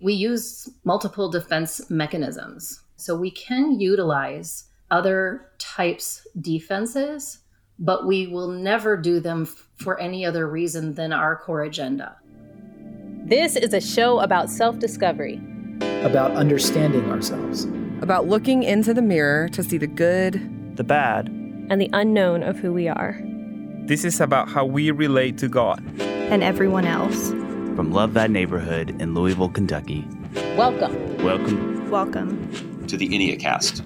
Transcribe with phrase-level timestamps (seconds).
[0.00, 2.82] We use multiple defense mechanisms.
[2.96, 7.38] So we can utilize other types defenses,
[7.78, 12.16] but we will never do them for any other reason than our core agenda.
[13.24, 15.40] This is a show about self discovery,
[16.02, 17.64] about understanding ourselves,
[18.00, 22.58] about looking into the mirror to see the good, the bad, and the unknown of
[22.58, 23.20] who we are.
[23.86, 27.32] This is about how we relate to God and everyone else.
[27.78, 30.04] From Love Thy Neighborhood in Louisville, Kentucky.
[30.56, 31.16] Welcome.
[31.22, 31.88] Welcome.
[31.88, 33.84] Welcome to the Enneacast.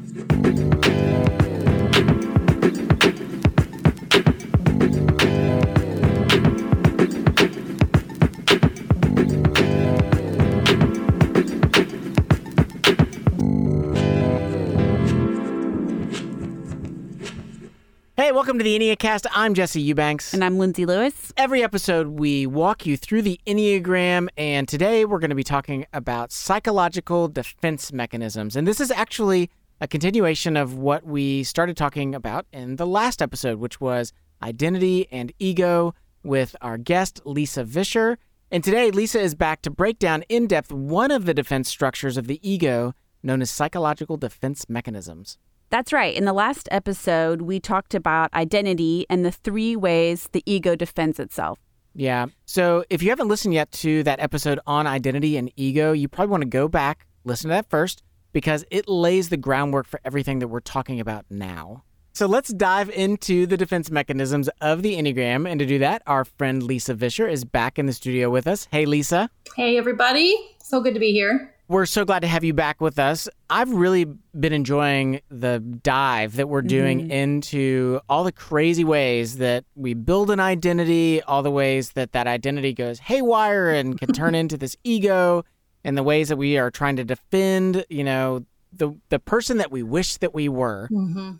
[18.32, 19.26] Welcome to the Enneacast.
[19.32, 20.32] I'm Jesse Eubanks.
[20.32, 21.34] And I'm Lindsay Lewis.
[21.36, 25.84] Every episode, we walk you through the Enneagram, and today we're going to be talking
[25.92, 28.56] about psychological defense mechanisms.
[28.56, 29.50] And this is actually
[29.82, 35.08] a continuation of what we started talking about in the last episode, which was identity
[35.12, 38.16] and ego with our guest, Lisa Vischer.
[38.50, 42.16] And today, Lisa is back to break down in depth one of the defense structures
[42.16, 45.36] of the ego known as psychological defense mechanisms.
[45.72, 46.14] That's right.
[46.14, 51.18] In the last episode, we talked about identity and the three ways the ego defends
[51.18, 51.58] itself.
[51.94, 52.26] Yeah.
[52.44, 56.30] So if you haven't listened yet to that episode on identity and ego, you probably
[56.30, 58.02] want to go back, listen to that first,
[58.34, 61.84] because it lays the groundwork for everything that we're talking about now.
[62.12, 65.48] So let's dive into the defense mechanisms of the Enneagram.
[65.50, 68.68] And to do that, our friend Lisa Vischer is back in the studio with us.
[68.70, 69.30] Hey, Lisa.
[69.56, 70.36] Hey, everybody.
[70.62, 71.54] So good to be here.
[71.68, 73.28] We're so glad to have you back with us.
[73.48, 77.10] I've really been enjoying the dive that we're doing mm-hmm.
[77.10, 82.26] into all the crazy ways that we build an identity, all the ways that that
[82.26, 85.44] identity goes haywire and can turn into this ego,
[85.84, 89.70] and the ways that we are trying to defend, you know, the the person that
[89.70, 90.88] we wish that we were.
[90.90, 91.32] Mm-hmm.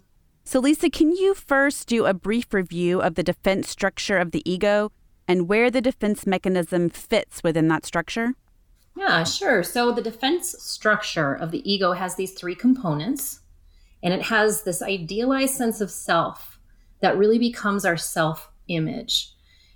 [0.45, 4.49] So, Lisa, can you first do a brief review of the defense structure of the
[4.50, 4.91] ego
[5.28, 8.34] and where the defense mechanism fits within that structure?
[8.97, 9.62] Yeah, sure.
[9.62, 13.41] So the defense structure of the ego has these three components,
[14.03, 16.58] and it has this idealized sense of self
[17.00, 19.32] that really becomes our self image.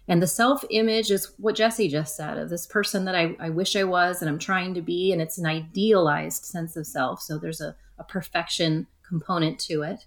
[0.08, 3.50] And the self image is what Jesse just said of this person that I, I,
[3.50, 5.12] wish I was and I'm trying to be.
[5.12, 7.20] And it's an idealized sense of self.
[7.20, 10.06] So there's a, a perfection component to it.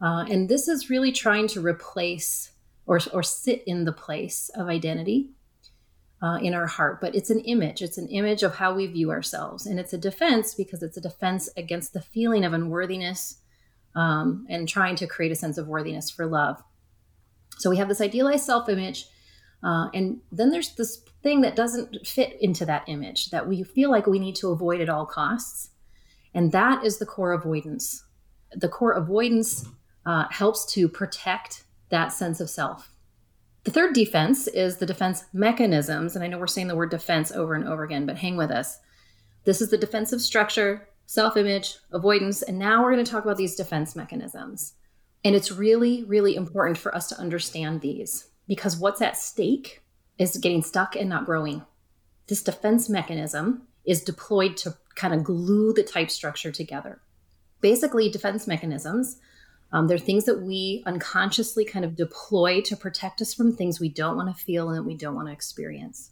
[0.00, 2.50] Uh, and this is really trying to replace
[2.86, 5.30] or, or sit in the place of identity
[6.22, 7.82] uh, in our heart, but it's an image.
[7.82, 9.66] It's an image of how we view ourselves.
[9.66, 13.38] And it's a defense because it's a defense against the feeling of unworthiness
[13.96, 16.62] um, and trying to create a sense of worthiness for love.
[17.58, 19.06] So we have this idealized self image.
[19.64, 23.90] Uh, and then there's this thing that doesn't fit into that image that we feel
[23.90, 25.70] like we need to avoid at all costs.
[26.34, 28.04] And that is the core avoidance.
[28.52, 29.66] The core avoidance
[30.06, 32.91] uh, helps to protect that sense of self.
[33.64, 36.16] The third defense is the defense mechanisms.
[36.16, 38.50] And I know we're saying the word defense over and over again, but hang with
[38.50, 38.78] us.
[39.44, 42.42] This is the defensive structure, self image, avoidance.
[42.42, 44.74] And now we're going to talk about these defense mechanisms.
[45.24, 49.82] And it's really, really important for us to understand these because what's at stake
[50.18, 51.62] is getting stuck and not growing.
[52.26, 57.00] This defense mechanism is deployed to kind of glue the type structure together.
[57.60, 59.18] Basically, defense mechanisms
[59.72, 63.88] um, they're things that we unconsciously kind of deploy to protect us from things we
[63.88, 66.10] don't want to feel and that we don't want to experience.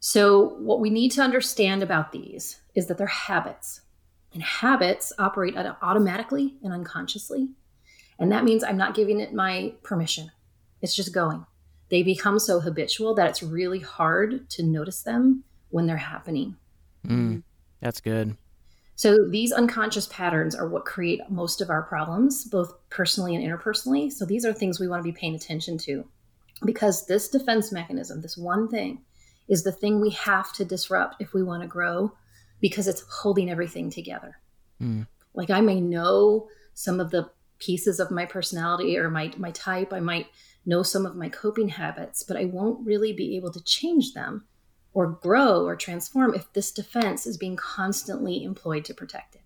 [0.00, 3.80] So, what we need to understand about these is that they're habits,
[4.34, 7.48] and habits operate automatically and unconsciously.
[8.18, 10.30] And that means I'm not giving it my permission,
[10.82, 11.46] it's just going.
[11.88, 16.56] They become so habitual that it's really hard to notice them when they're happening.
[17.06, 17.42] Mm,
[17.80, 18.36] that's good.
[19.02, 24.12] So these unconscious patterns are what create most of our problems, both personally and interpersonally.
[24.12, 26.04] So these are things we want to be paying attention to
[26.64, 29.00] because this defense mechanism, this one thing,
[29.48, 32.12] is the thing we have to disrupt if we want to grow
[32.60, 34.38] because it's holding everything together.
[34.80, 35.08] Mm.
[35.34, 37.28] Like I may know some of the
[37.58, 40.28] pieces of my personality or my my type, I might
[40.64, 44.46] know some of my coping habits, but I won't really be able to change them
[44.94, 49.42] or grow or transform if this defense is being constantly employed to protect it.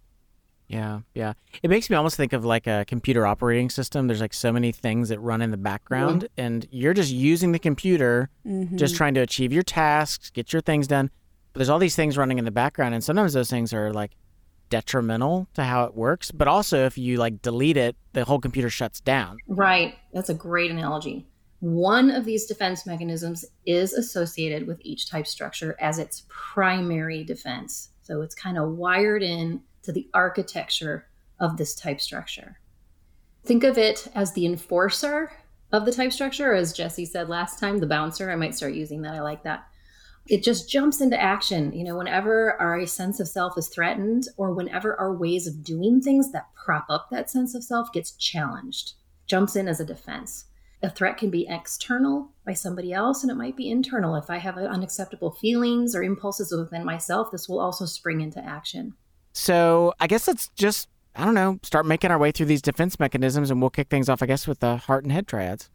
[0.69, 1.35] Yeah, yeah.
[1.63, 4.09] It makes me almost think of like a computer operating system.
[4.09, 6.41] There's like so many things that run in the background, mm-hmm.
[6.45, 8.77] and you're just using the computer, mm-hmm.
[8.77, 11.11] just trying to achieve your tasks, get your things done.
[11.53, 14.13] But there's all these things running in the background, and sometimes those things are like
[14.69, 16.33] detrimental to how it works.
[16.33, 19.39] But also, if you like delete it, the whole computer shuts down.
[19.47, 19.95] Right.
[20.13, 21.29] That's a great analogy.
[21.61, 27.91] One of these defense mechanisms is associated with each type structure as its primary defense.
[28.03, 31.07] So it's kind of wired in to the architecture
[31.41, 32.59] of this type structure.
[33.45, 35.33] Think of it as the enforcer
[35.73, 38.31] of the type structure, as Jesse said last time, the bouncer.
[38.31, 39.15] I might start using that.
[39.15, 39.67] I like that.
[40.29, 44.53] It just jumps into action, you know, whenever our sense of self is threatened or
[44.53, 48.95] whenever our ways of doing things that prop up that sense of self gets challenged,
[49.27, 50.47] jumps in as a defense.
[50.83, 54.15] A threat can be external by somebody else, and it might be internal.
[54.15, 58.95] If I have unacceptable feelings or impulses within myself, this will also spring into action.
[59.33, 63.01] So I guess let's just, I don't know, start making our way through these defense
[63.01, 65.71] mechanisms, and we'll kick things off, I guess, with the heart and head triads.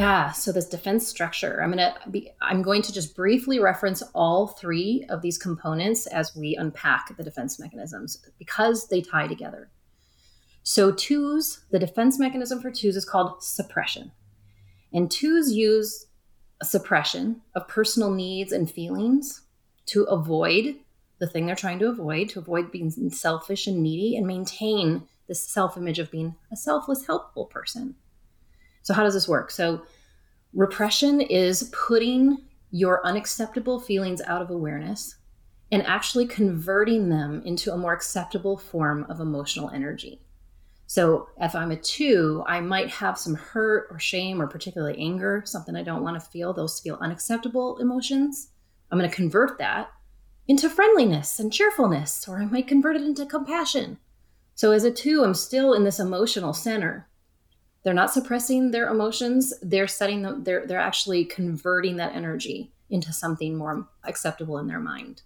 [0.00, 4.02] Yeah, so this defense structure, I'm going to be I'm going to just briefly reference
[4.14, 9.70] all 3 of these components as we unpack the defense mechanisms because they tie together.
[10.62, 14.12] So twos, the defense mechanism for twos is called suppression.
[14.90, 16.06] And twos use
[16.62, 19.42] suppression of personal needs and feelings
[19.86, 20.76] to avoid
[21.18, 25.46] the thing they're trying to avoid, to avoid being selfish and needy and maintain this
[25.46, 27.96] self-image of being a selfless, helpful person.
[28.82, 29.50] So, how does this work?
[29.50, 29.82] So,
[30.52, 32.38] repression is putting
[32.70, 35.16] your unacceptable feelings out of awareness
[35.72, 40.20] and actually converting them into a more acceptable form of emotional energy.
[40.86, 45.42] So, if I'm a two, I might have some hurt or shame or particularly anger,
[45.44, 46.52] something I don't want to feel.
[46.52, 48.48] Those feel unacceptable emotions.
[48.90, 49.90] I'm going to convert that
[50.48, 53.98] into friendliness and cheerfulness, or I might convert it into compassion.
[54.56, 57.06] So, as a two, I'm still in this emotional center
[57.82, 59.54] they're not suppressing their emotions.
[59.62, 64.80] They're setting them they're they're actually converting that energy into something more acceptable in their
[64.80, 65.22] mind.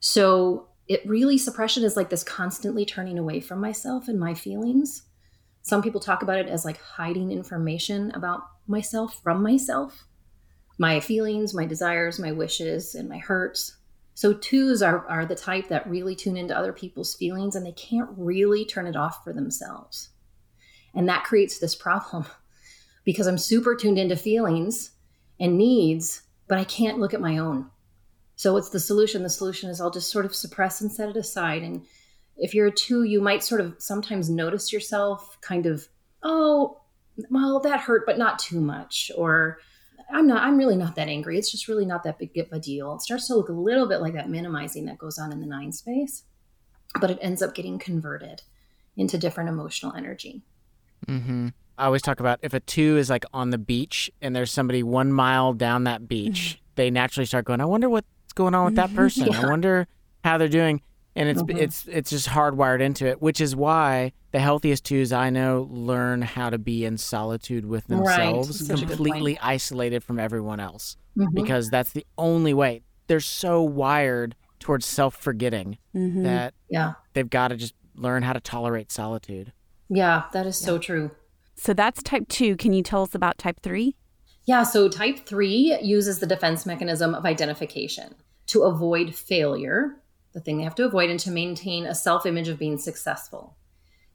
[0.00, 5.04] So it really suppression is like this constantly turning away from myself and my feelings.
[5.62, 10.04] Some people talk about it as like hiding information about myself from myself.
[10.76, 13.78] My feelings my desires my wishes and my hurts.
[14.16, 17.72] So twos are, are the type that really tune into other people's feelings and they
[17.72, 20.10] can't really turn it off for themselves
[20.94, 22.26] and that creates this problem
[23.04, 24.92] because I'm super tuned into feelings
[25.40, 27.70] and needs, but I can't look at my own.
[28.36, 29.22] So, what's the solution?
[29.22, 31.62] The solution is I'll just sort of suppress and set it aside.
[31.62, 31.84] And
[32.36, 35.86] if you're a two, you might sort of sometimes notice yourself kind of,
[36.22, 36.80] oh,
[37.30, 39.10] well, that hurt, but not too much.
[39.16, 39.58] Or
[40.10, 41.38] I'm not, I'm really not that angry.
[41.38, 42.94] It's just really not that big of a deal.
[42.94, 45.46] It starts to look a little bit like that minimizing that goes on in the
[45.46, 46.24] nine space,
[47.00, 48.42] but it ends up getting converted
[48.96, 50.42] into different emotional energy.
[51.04, 51.48] Mm-hmm.
[51.76, 54.82] I always talk about if a two is like on the beach and there's somebody
[54.82, 58.76] one mile down that beach, they naturally start going, I wonder what's going on with
[58.76, 59.26] that person.
[59.26, 59.40] yeah.
[59.40, 59.86] I wonder
[60.22, 60.82] how they're doing.
[61.16, 61.56] And it's mm-hmm.
[61.56, 66.22] it's it's just hardwired into it, which is why the healthiest twos I know learn
[66.22, 68.78] how to be in solitude with themselves, right.
[68.80, 70.96] completely isolated from everyone else.
[71.16, 71.34] Mm-hmm.
[71.34, 72.82] Because that's the only way.
[73.06, 76.24] They're so wired towards self forgetting mm-hmm.
[76.24, 76.94] that yeah.
[77.12, 79.52] they've got to just learn how to tolerate solitude.
[79.88, 80.66] Yeah, that is yeah.
[80.66, 81.10] so true.
[81.54, 82.56] So that's type two.
[82.56, 83.96] Can you tell us about type three?
[84.44, 88.14] Yeah, so type three uses the defense mechanism of identification
[88.48, 90.02] to avoid failure,
[90.32, 93.56] the thing they have to avoid, and to maintain a self image of being successful.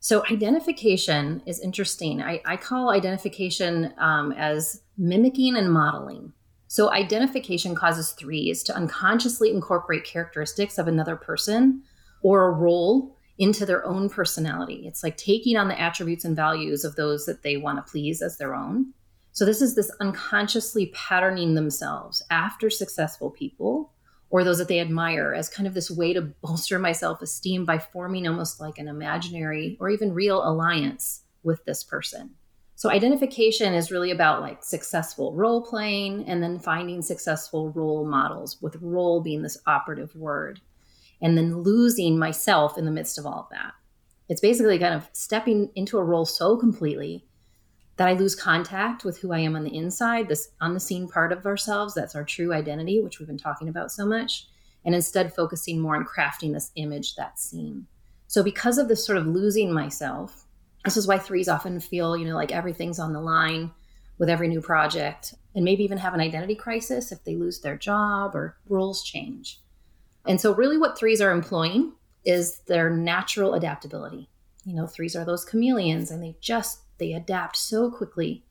[0.02, 2.22] So, identification is interesting.
[2.22, 6.32] I, I call identification um, as mimicking and modeling.
[6.68, 11.82] So, identification causes threes to unconsciously incorporate characteristics of another person
[12.22, 14.84] or a role into their own personality.
[14.86, 18.22] It's like taking on the attributes and values of those that they want to please
[18.22, 18.94] as their own.
[19.32, 23.94] So, this is this unconsciously patterning themselves after successful people
[24.30, 27.66] or those that they admire as kind of this way to bolster my self esteem
[27.66, 32.32] by forming almost like an imaginary or even real alliance with this person.
[32.76, 38.62] So, identification is really about like successful role playing and then finding successful role models,
[38.62, 40.60] with role being this operative word
[41.22, 43.74] and then losing myself in the midst of all of that.
[44.30, 47.26] It's basically kind of stepping into a role so completely
[47.98, 51.46] that I lose contact with who I am on the inside, this unseen part of
[51.46, 54.48] ourselves that's our true identity, which we've been talking about so much,
[54.86, 57.88] and instead focusing more on crafting this image that's seen.
[58.28, 60.46] So, because of this sort of losing myself,
[60.86, 63.72] this is why threes often feel, you know, like everything's on the line
[64.18, 67.76] with every new project, and maybe even have an identity crisis if they lose their
[67.76, 69.60] job or roles change.
[70.30, 71.92] And so, really, what threes are employing
[72.24, 74.30] is their natural adaptability.
[74.64, 78.44] You know, threes are those chameleons and they just they adapt so quickly.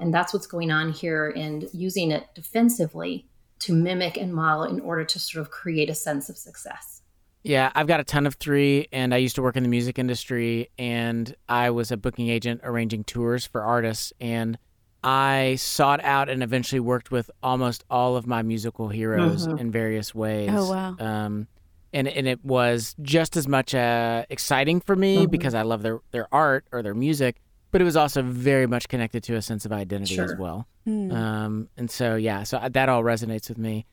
[0.00, 3.28] And that's what's going on here and using it defensively
[3.60, 7.02] to mimic and model in order to sort of create a sense of success.
[7.44, 9.98] Yeah, I've got a ton of three, and I used to work in the music
[9.98, 14.58] industry, and I was a booking agent arranging tours for artists, and
[15.02, 19.58] I sought out and eventually worked with almost all of my musical heroes Mhm.
[19.60, 20.50] in various ways.
[20.52, 20.96] Oh, wow.
[20.98, 21.46] Um,
[21.92, 25.30] and and it was just as much uh, exciting for me Mhm.
[25.30, 27.40] because I love their their art or their music,
[27.72, 30.66] but it was also very much connected to a sense of identity as well.
[30.84, 31.10] Hmm.
[31.10, 33.86] Um, and so yeah, so that all resonates with me.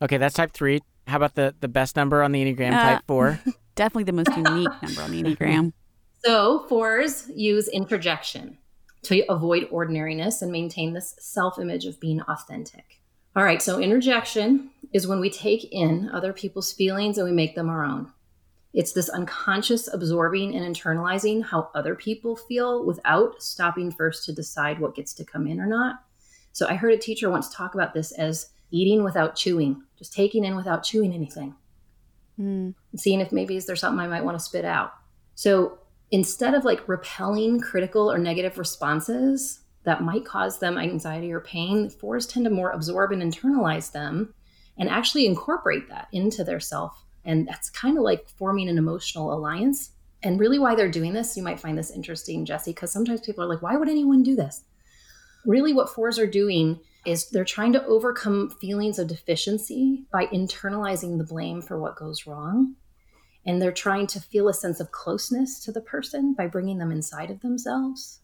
[0.00, 0.80] Okay, that's type three.
[1.08, 2.72] How about the the best number on the enneagram?
[2.74, 3.38] Uh, type four.
[3.74, 5.72] Definitely the most unique number on the Enneagram.
[6.24, 8.56] So, fours use introjection
[9.02, 13.00] to avoid ordinariness and maintain this self image of being authentic.
[13.34, 17.54] All right, so introjection is when we take in other people's feelings and we make
[17.54, 18.12] them our own.
[18.74, 24.78] It's this unconscious absorbing and internalizing how other people feel without stopping first to decide
[24.78, 25.96] what gets to come in or not.
[26.52, 30.44] So, I heard a teacher once talk about this as eating without chewing, just taking
[30.44, 31.54] in without chewing anything
[32.38, 34.92] and seeing if maybe is there something I might want to spit out.
[35.34, 35.78] So
[36.12, 41.90] instead of like repelling critical or negative responses that might cause them anxiety or pain,
[41.90, 44.32] fours tend to more absorb and internalize them
[44.78, 47.04] and actually incorporate that into their self.
[47.24, 49.90] And that's kind of like forming an emotional alliance.
[50.22, 53.42] And really, why they're doing this, you might find this interesting, Jesse, because sometimes people
[53.42, 54.62] are like, why would anyone do this?
[55.44, 61.18] Really, what fours are doing is they're trying to overcome feelings of deficiency by internalizing
[61.18, 62.76] the blame for what goes wrong.
[63.44, 66.92] And they're trying to feel a sense of closeness to the person by bringing them
[66.92, 68.20] inside of themselves.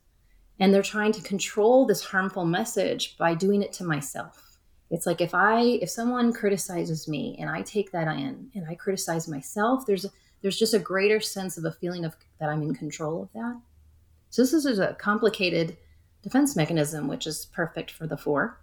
[0.61, 4.59] And they're trying to control this harmful message by doing it to myself.
[4.91, 8.75] It's like if I if someone criticizes me and I take that in and I
[8.75, 10.07] criticize myself, there's
[10.41, 13.61] there's just a greater sense of a feeling of that I'm in control of that.
[14.31, 15.77] So this is a complicated
[16.23, 18.61] defense mechanism, which is perfect for the four.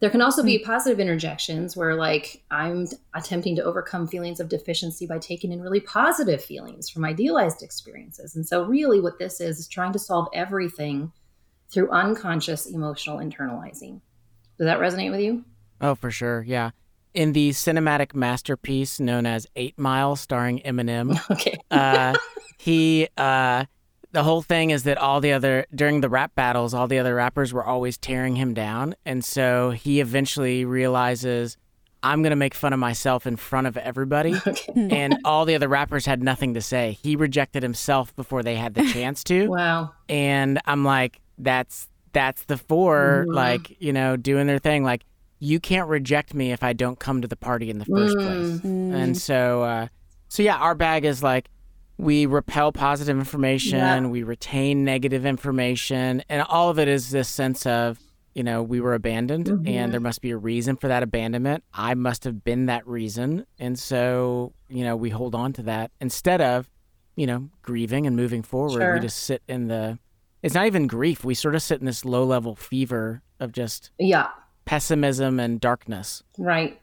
[0.00, 5.06] There can also be positive introjections where, like, I'm attempting to overcome feelings of deficiency
[5.06, 8.36] by taking in really positive feelings from idealized experiences.
[8.36, 11.10] And so, really, what this is, is trying to solve everything
[11.68, 14.00] through unconscious emotional internalizing.
[14.56, 15.44] Does that resonate with you?
[15.80, 16.42] Oh, for sure.
[16.42, 16.70] Yeah.
[17.14, 21.56] In the cinematic masterpiece known as Eight Mile, starring Eminem, Okay.
[21.70, 22.16] uh,
[22.58, 23.64] he, uh,
[24.12, 27.14] the whole thing is that all the other, during the rap battles, all the other
[27.14, 28.94] rappers were always tearing him down.
[29.04, 31.56] And so he eventually realizes,
[32.02, 34.34] I'm going to make fun of myself in front of everybody.
[34.74, 36.96] And all the other rappers had nothing to say.
[37.02, 39.48] He rejected himself before they had the chance to.
[39.48, 39.92] Wow.
[40.08, 43.34] and I'm like, that's that's the 4 Mhm.
[43.34, 44.82] like you know, doing their thing.
[44.84, 45.04] Like,
[45.40, 48.60] you can't reject me if I don't come to the party in the first place.
[48.60, 48.94] Mm.
[48.94, 49.86] And so, uh,
[50.28, 51.48] so yeah, our bag is like
[51.98, 54.06] we repel positive information, Yeah.
[54.06, 57.98] we retain negative information, and all of it is this sense of
[58.34, 59.68] you know we were abandoned, Mhm.
[59.68, 61.64] and there must be a reason for that abandonment.
[61.74, 65.90] I must have been that reason, and so you know we hold on to that
[66.00, 66.70] instead of
[67.16, 68.80] you know grieving and moving forward.
[68.80, 68.94] Sure.
[68.94, 69.98] We just sit in the.
[70.40, 71.24] It's not even grief.
[71.24, 74.28] We sort of sit in this low level fever of just Yeah.
[74.66, 76.22] pessimism and darkness.
[76.38, 76.78] Right.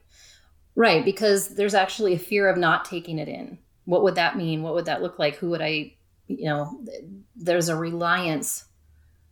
[0.75, 1.05] Right.
[1.05, 3.57] Because there's actually a fear of not taking it in.
[3.86, 4.62] What would that mean?
[4.63, 5.36] What would that look like?
[5.38, 5.94] Who would I,
[6.27, 6.82] you know,
[7.36, 8.65] there's a reliance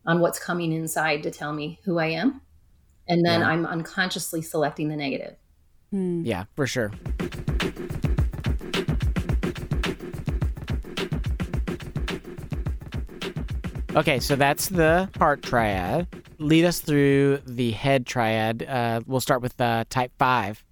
[0.06, 2.42] on what's coming inside to tell me who I am.
[3.08, 3.48] And then Yeah.
[3.50, 5.36] I'm unconsciously selecting the negative.
[5.92, 6.24] Hmm.
[6.24, 6.92] Yeah, for sure.
[13.96, 16.08] Okay, so that's the heart triad.
[16.40, 18.64] Lead us through the head triad.
[18.64, 20.64] Uh, we'll start with uh, type five.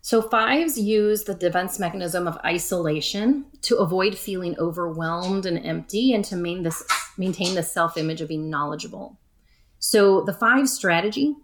[0.00, 6.24] So fives use the defense mechanism of isolation to avoid feeling overwhelmed and empty and
[6.26, 6.82] to main this,
[7.18, 9.18] maintain the self-image of being knowledgeable.
[9.80, 11.34] So the five strategy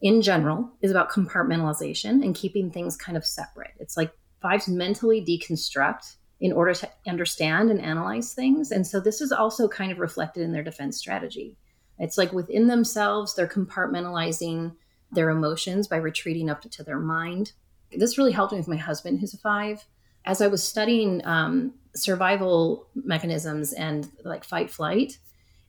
[0.00, 3.72] in general is about compartmentalization and keeping things kind of separate.
[3.78, 8.70] It's like fives mentally deconstruct in order to understand and analyze things.
[8.70, 11.56] And so this is also kind of reflected in their defense strategy.
[11.98, 14.74] It's like within themselves, they're compartmentalizing
[15.12, 17.52] their emotions by retreating up to their mind.
[17.98, 19.84] This really helped me with my husband, who's a five.
[20.24, 25.18] As I was studying um, survival mechanisms and like fight flight,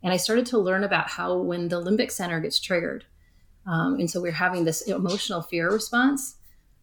[0.04, 3.06] and I started to learn about how when the limbic center gets triggered,
[3.66, 6.36] um, and so we're having this emotional fear response,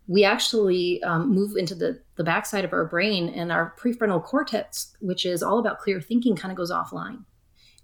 [0.09, 4.97] we actually um, move into the, the backside of our brain and our prefrontal cortex,
[5.01, 7.25] which is all about clear thinking, kind of goes offline.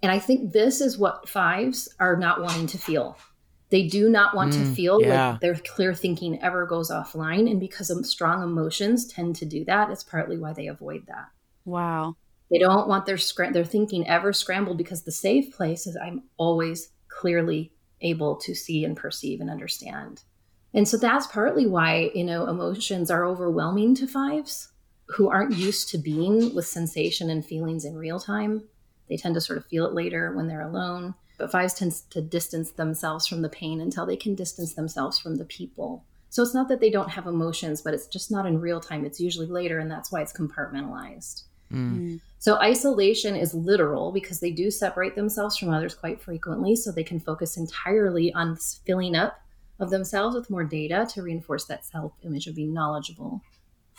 [0.03, 3.17] And I think this is what fives are not wanting to feel.
[3.71, 5.33] They do not want to Mm, feel yeah.
[5.33, 7.51] like their clear thinking ever goes offline.
[7.51, 11.29] And because of strong emotions tend to do that, it's partly why they avoid that.
[11.65, 12.17] Wow.
[12.51, 16.23] They don't want their scra- their thinking ever scrambled because the safe place is I'm
[16.39, 20.23] always clearly able to see and perceive and understand.
[20.73, 24.73] And so that's partly why, you know, emotions are overwhelming to fives
[25.09, 28.63] who aren't used to being with sensation and feelings in real time.
[29.09, 31.15] They tend to sort of feel it later when they're alone.
[31.39, 35.37] But fives tend to distance themselves from the pain until they can distance themselves from
[35.37, 36.05] the people.
[36.31, 39.05] So it's not that they don't have emotions, but it's just not in real time.
[39.05, 41.45] It's usually later, and that's why it's compartmentalized.
[41.73, 42.21] Mm.
[42.39, 47.05] So isolation is literal because they do separate themselves from others quite frequently, so they
[47.05, 49.41] can focus entirely on filling up
[49.81, 53.43] of themselves with more data to reinforce that self image of being knowledgeable.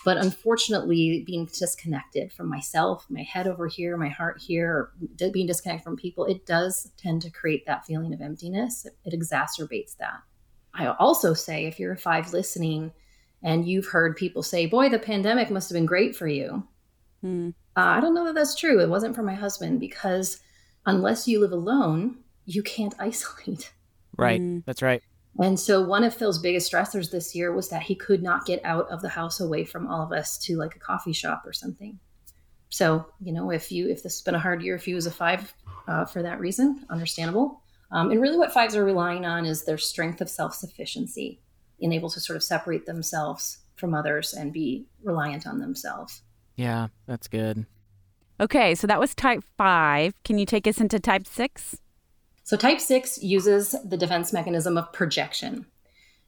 [0.05, 4.93] But unfortunately, being disconnected from myself, my head over here, my heart here, or
[5.31, 8.85] being disconnected from people, it does tend to create that feeling of emptiness.
[8.85, 10.21] It, it exacerbates that.
[10.73, 12.91] I also say if you're a five listening
[13.43, 16.63] and you've heard people say, Boy, the pandemic must have been great for you.
[17.21, 17.49] Hmm.
[17.75, 18.79] Uh, I don't know that that's true.
[18.79, 20.41] It wasn't for my husband because
[20.85, 23.71] unless you live alone, you can't isolate.
[24.17, 24.41] Right.
[24.41, 24.63] Mm.
[24.65, 25.01] That's right.
[25.41, 28.59] And so one of Phil's biggest stressors this year was that he could not get
[28.65, 31.53] out of the house away from all of us to like a coffee shop or
[31.53, 31.97] something.
[32.69, 35.05] So, you know, if you if this has been a hard year, if you was
[35.05, 35.53] a five
[35.87, 37.61] uh, for that reason, understandable.
[37.91, 41.39] Um, and really, what fives are relying on is their strength of self sufficiency,
[41.81, 46.21] and able to sort of separate themselves from others and be reliant on themselves.
[46.55, 47.65] Yeah, that's good.
[48.39, 50.13] Okay, so that was type five.
[50.23, 51.77] Can you take us into type six?
[52.49, 55.67] So, type six uses the defense mechanism of projection.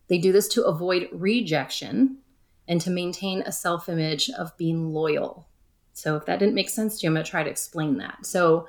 [0.08, 2.20] They do this to avoid rejection
[2.68, 5.50] and to maintain a self image of being loyal.
[5.94, 8.28] So, if that didn't make sense to you, I'm going to try to explain that.
[8.28, 8.68] So,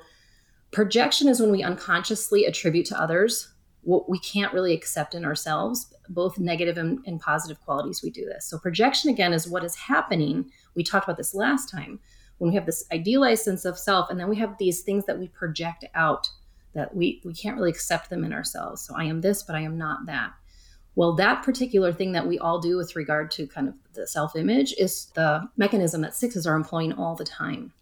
[0.71, 5.93] projection is when we unconsciously attribute to others what we can't really accept in ourselves,
[6.09, 8.01] both negative and, and positive qualities.
[8.01, 8.49] We do this.
[8.49, 10.49] So, projection again is what is happening.
[10.73, 11.99] We talked about this last time
[12.39, 15.19] when we have this idealized sense of self, and then we have these things that
[15.19, 16.27] we project out
[16.73, 18.81] that we we can't really accept them in ourselves.
[18.81, 20.33] So I am this, but I am not that.
[20.95, 24.75] Well, that particular thing that we all do with regard to kind of the self-image
[24.77, 27.73] is the mechanism that sixes are employing all the time.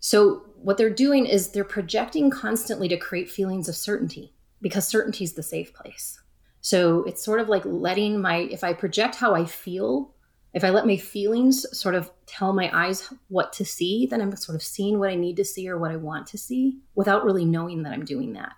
[0.00, 5.22] So what they're doing is they're projecting constantly to create feelings of certainty because certainty
[5.22, 6.20] is the safe place.
[6.60, 10.14] So it's sort of like letting my if I project how I feel,
[10.54, 14.34] if I let my feelings sort of tell my eyes what to see, then I'm
[14.36, 17.24] sort of seeing what I need to see or what I want to see without
[17.24, 18.52] really knowing that I'm doing that.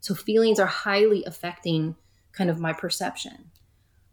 [0.00, 1.96] So feelings are highly affecting
[2.32, 3.50] kind of my perception.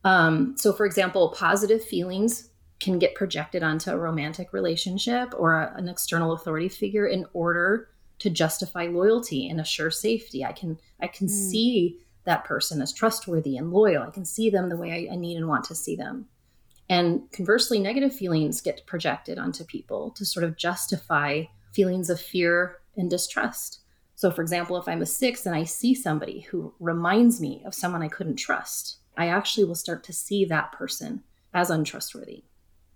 [0.03, 5.73] Um, so, for example, positive feelings can get projected onto a romantic relationship or a,
[5.75, 7.89] an external authority figure in order
[8.19, 10.45] to justify loyalty and assure safety.
[10.45, 11.31] I can I can mm.
[11.31, 14.03] see that person as trustworthy and loyal.
[14.03, 16.27] I can see them the way I, I need and want to see them.
[16.89, 22.77] And conversely, negative feelings get projected onto people to sort of justify feelings of fear
[22.97, 23.81] and distrust.
[24.15, 27.75] So, for example, if I'm a six and I see somebody who reminds me of
[27.75, 31.23] someone I couldn't trust, I actually will start to see that person
[31.53, 32.43] as untrustworthy.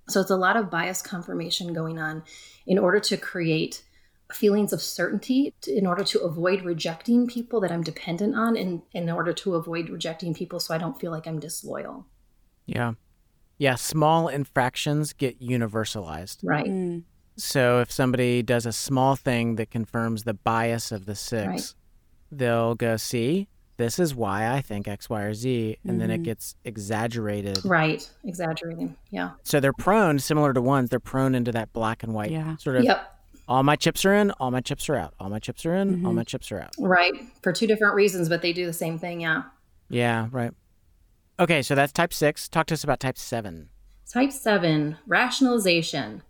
[0.09, 2.23] So, it's a lot of bias confirmation going on
[2.65, 3.83] in order to create
[4.33, 9.09] feelings of certainty, in order to avoid rejecting people that I'm dependent on, and in
[9.09, 12.07] order to avoid rejecting people so I don't feel like I'm disloyal.
[12.65, 12.93] Yeah.
[13.57, 16.37] Yeah, small infractions get universalized.
[16.43, 16.65] Right.
[16.65, 17.03] Mm.
[17.37, 21.73] So if somebody does a small thing that confirms the bias of the six, Right.
[22.31, 25.77] they'll go, see, this is why I think X, Y, or Z.
[25.83, 26.25] And then it Mhm.
[26.25, 27.63] gets exaggerated.
[27.65, 28.07] Right.
[28.23, 28.95] Exaggerating.
[29.09, 29.31] Yeah.
[29.43, 32.55] So they're prone, similar to ones, they're prone into that black and white Yeah.
[32.57, 33.09] sort of Yep.
[33.47, 36.05] all my chips are in, all my chips are out, all my chips are in,
[36.05, 36.15] all Mhm.
[36.17, 36.75] my chips are out.
[36.77, 37.13] Right.
[37.41, 39.21] For two different reasons, but they do the same thing.
[39.21, 39.43] Yeah.
[39.89, 40.51] Yeah, right.
[41.43, 42.47] Okay, so that's type six.
[42.47, 43.67] Talk to us about type seven.
[44.09, 46.23] Type seven, rationalization.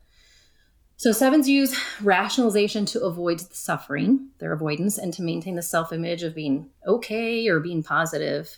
[0.97, 6.23] So sevens use rationalization to avoid the suffering, their avoidance, and to maintain the self-image
[6.23, 8.58] of being okay or being positive.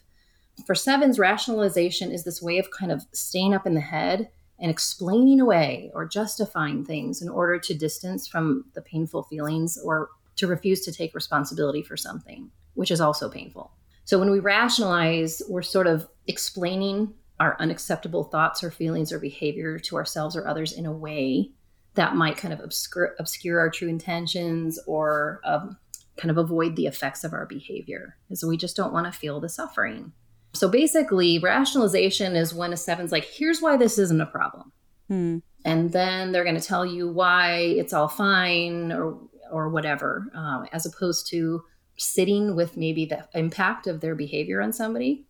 [0.65, 4.71] For sevens, rationalization is this way of kind of staying up in the head and
[4.71, 10.47] explaining away or justifying things in order to distance from the painful feelings or to
[10.47, 13.73] refuse to take responsibility for something, which is also painful.
[14.05, 19.77] So when we rationalize, we're sort of explaining our unacceptable thoughts or feelings or behavior
[19.79, 21.51] to ourselves or others in a way
[21.95, 25.77] that might kind of obscure, obscure our true intentions or um,
[26.17, 28.17] kind of avoid the effects of our behavior.
[28.27, 30.13] Because we just don't want to feel the suffering.
[30.53, 34.71] So basically, rationalization is when a seven's like, here's why this isn't a problem.
[35.07, 35.39] Hmm.
[35.65, 39.17] And then they're going to tell you why it's all fine or,
[39.51, 41.63] or whatever, uh, as opposed to
[41.97, 45.25] sitting with maybe the impact of their behavior on somebody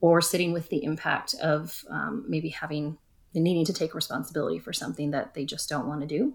[0.00, 2.98] or sitting with the impact of um, maybe having
[3.32, 6.34] needing to take responsibility for something that they just don't want to do.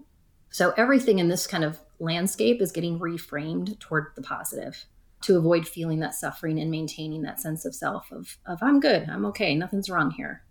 [0.50, 4.86] So everything in this kind of landscape is getting reframed toward the positive.
[5.22, 9.08] to avoid feeling that suffering and maintaining that sense of self of, of I'm good,
[9.08, 10.42] I'm okay, nothing's wrong here.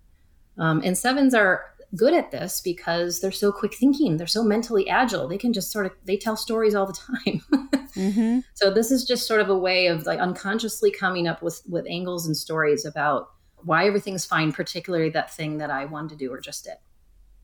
[0.58, 4.88] Um, and sevens are good at this because they're so quick thinking they're so mentally
[4.88, 7.42] agile they can just sort of they tell stories all the time.
[7.96, 8.40] Mm-hmm.
[8.52, 11.86] so this is just sort of a way of like unconsciously coming up with with
[11.88, 13.30] angles and stories about
[13.62, 16.74] why everything's fine particularly that thing that i wanted to do or just did.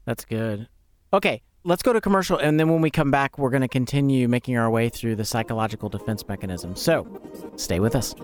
[0.04, 0.68] That's good.
[1.10, 4.28] Okay let's go to commercial and then when we come back we're going to continue
[4.28, 6.74] making our way through the psychological defense mechanism.
[6.74, 7.06] So
[7.56, 8.14] stay with us.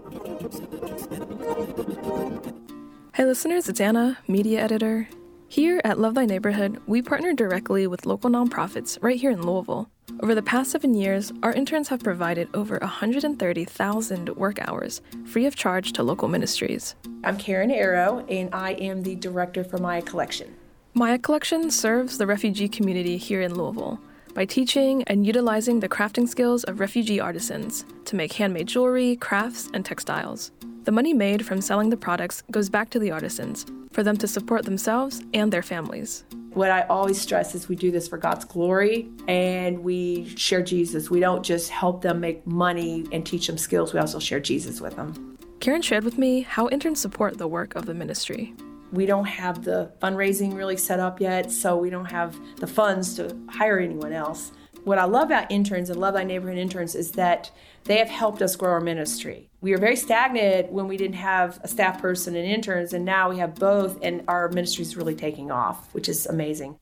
[3.15, 3.69] Hey listeners.
[3.69, 5.09] It's anna media editor
[5.49, 9.89] here at Love Thy Neighborhood, we partner directly with local nonprofits right here in Louisville.
[10.21, 15.57] Over the past seven years, our interns have provided over 130,000 work hours free of
[15.57, 16.97] charge to local ministries.
[17.25, 20.55] I'm Karen Arrow, and I am the director for Maya Collection.
[20.93, 23.99] Maya Collection serves the refugee community here in Louisville
[24.35, 29.71] by teaching and utilizing the crafting skills of refugee artisans to make handmade jewelry, crafts,
[29.73, 30.53] and textiles.
[30.89, 34.27] The money made from selling the products goes back to the artisans for them to
[34.27, 36.25] support themselves and their families.
[36.55, 41.11] What I always stress is we do this for God's glory and we share Jesus.
[41.11, 44.81] We don't just help them make money and teach them skills, we also share Jesus
[44.81, 45.37] with them.
[45.61, 48.55] Karen shared with me how interns support the work of the ministry.
[48.91, 53.15] We don't have the fundraising really set up yet, so we don't have the funds
[53.17, 54.53] to hire anyone else.
[54.85, 57.51] What I love about interns and love thy neighborhood interns is that
[57.85, 59.48] they have helped us grow our ministry.
[59.61, 63.29] We were very stagnant when we didn't have a staff person and interns, and now
[63.29, 66.77] we have both, and our ministry is really taking off, which is amazing.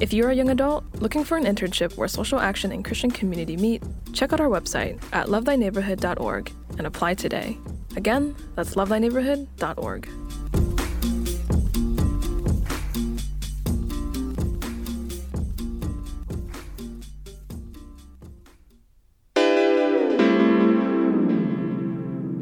[0.00, 3.56] If you're a young adult looking for an internship where social action and Christian community
[3.56, 3.82] meet,
[4.14, 7.58] check out our website at lovethyneighborhood.org and apply today.
[7.96, 10.08] Again, that's lovethyneighborhood.org.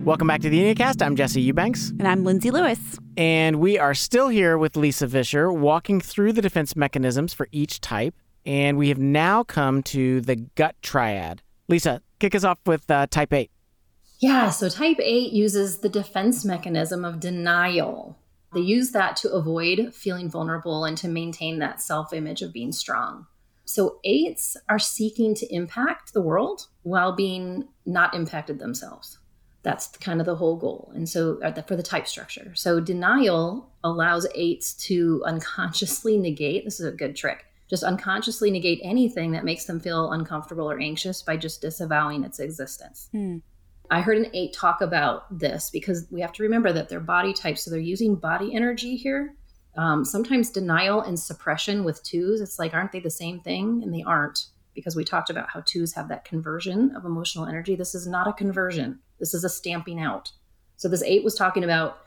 [0.07, 1.05] Welcome back to the Enneacast.
[1.05, 1.91] I'm Jesse Eubanks.
[1.99, 2.79] And I'm Lindsay Lewis.
[3.17, 7.81] And we are still here with Lisa Vischer, walking through the defense mechanisms for each
[7.81, 8.15] type.
[8.45, 11.43] And we have now come to the gut triad.
[11.67, 13.51] Lisa, kick us off with uh, type 8.
[14.21, 18.17] Yeah, so type 8 uses the defense mechanism of denial.
[18.55, 22.71] They use that to avoid feeling vulnerable and to maintain that self image of being
[22.71, 23.27] strong.
[23.65, 29.19] So, eights are seeking to impact the world while being not impacted themselves.
[29.67, 30.93] That's kind of the whole goal.
[30.95, 32.53] And so uh, for the type structure.
[32.55, 36.65] So denial allows eights to unconsciously negate.
[36.65, 37.47] This is a good trick.
[37.69, 42.39] Just unconsciously negate anything that makes them feel uncomfortable or anxious by just disavowing its
[42.39, 43.09] existence.
[43.11, 43.39] Hmm.
[43.91, 47.33] I heard an eight talk about this because we have to remember that they're body
[47.33, 47.65] types.
[47.65, 49.35] So they're using body energy here.
[49.77, 53.83] Um, sometimes denial and suppression with twos, it's like, aren't they the same thing?
[53.83, 57.75] And they aren't because we talked about how twos have that conversion of emotional energy.
[57.75, 59.01] This is not a conversion.
[59.19, 60.31] This is a stamping out.
[60.77, 61.99] So this eight was talking about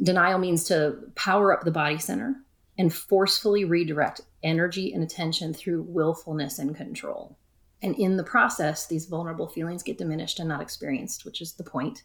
[0.00, 2.36] denial means to power up the body center
[2.78, 7.36] and forcefully redirect energy and attention through willfulness and control.
[7.82, 11.64] And in the process, these vulnerable feelings get diminished and not experienced, which is the
[11.64, 12.04] point.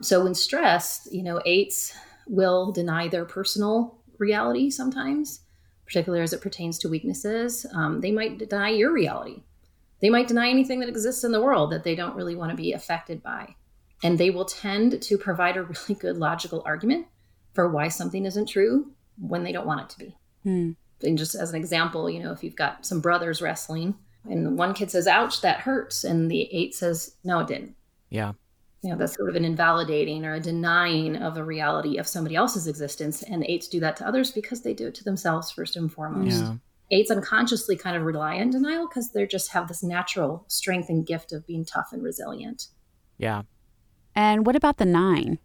[0.00, 1.94] So when stressed, you know, eights
[2.26, 5.40] will deny their personal reality sometimes,
[5.86, 7.66] particularly as it pertains to weaknesses.
[7.74, 9.42] Um, they might deny your reality.
[10.02, 12.56] They might deny anything that exists in the world that they don't really want to
[12.56, 13.54] be affected by.
[14.02, 17.06] And they will tend to provide a really good logical argument
[17.54, 20.16] for why something isn't true when they don't want it to be.
[20.42, 20.72] Hmm.
[21.02, 23.94] And just as an example, you know, if you've got some brothers wrestling
[24.28, 26.04] and one kid says, ouch, that hurts.
[26.04, 27.74] And the eight says, no, it didn't.
[28.10, 28.32] Yeah.
[28.82, 32.34] You know, that's sort of an invalidating or a denying of a reality of somebody
[32.34, 33.22] else's existence.
[33.22, 35.92] And the eights do that to others because they do it to themselves first and
[35.92, 36.40] foremost.
[36.40, 36.54] Yeah.
[36.90, 41.06] Eights unconsciously kind of rely on denial because they just have this natural strength and
[41.06, 42.68] gift of being tough and resilient.
[43.16, 43.42] Yeah.
[44.14, 45.38] And what about the nine?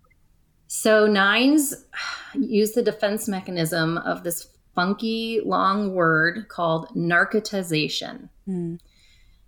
[0.68, 1.86] So, nines
[2.34, 8.30] use the defense mechanism of this funky long word called narcotization.
[8.48, 8.80] Mm.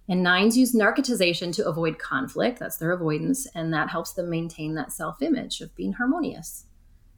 [0.08, 2.58] And nines use narcotization to avoid conflict.
[2.60, 3.46] That's their avoidance.
[3.54, 6.66] And that helps them maintain that self image of being harmonious.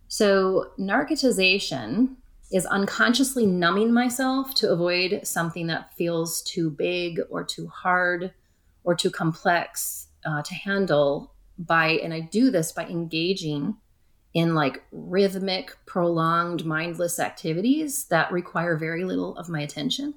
[0.07, 2.15] So, narcotization
[2.51, 8.33] is unconsciously numbing myself to avoid something that feels too big or too hard
[8.83, 13.75] or too complex uh, to handle by and i do this by engaging
[14.33, 20.13] in like rhythmic prolonged mindless activities that require very little of my attention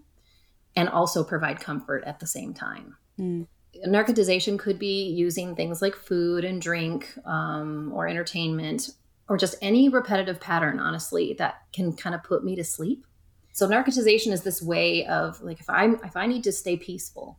[0.76, 3.46] and also provide comfort at the same time mm.
[3.86, 8.90] narcotization could be using things like food and drink um, or entertainment
[9.28, 13.06] or just any repetitive pattern honestly that can kind of put me to sleep
[13.52, 17.38] so narcotization is this way of like if i'm if i need to stay peaceful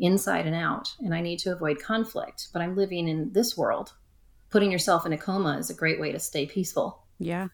[0.00, 3.92] inside and out, and I need to avoid conflict, but I'm living in this world.
[4.48, 7.04] Putting yourself in a coma is a great way to stay peaceful.
[7.18, 7.48] Yeah.